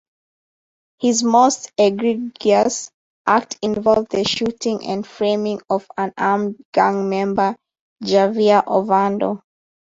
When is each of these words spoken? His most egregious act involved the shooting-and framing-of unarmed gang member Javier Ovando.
His 0.99 1.21
most 1.21 1.71
egregious 1.77 2.89
act 3.27 3.59
involved 3.61 4.09
the 4.11 4.23
shooting-and 4.23 5.05
framing-of 5.05 5.85
unarmed 5.95 6.59
gang 6.73 7.07
member 7.07 7.55
Javier 8.03 8.65
Ovando. 8.65 9.43